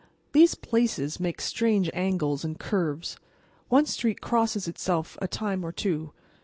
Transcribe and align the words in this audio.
These 0.31 0.55
"places" 0.55 1.19
make 1.19 1.39
strange 1.39 1.87
angles 1.93 2.43
and 2.43 2.59
curves. 2.59 3.17
One 3.69 3.85
street 3.85 4.19
crosses 4.19 4.67
itself 4.67 5.15
a 5.21 5.27
time 5.27 5.63
or 5.63 5.71
two. 5.71 6.11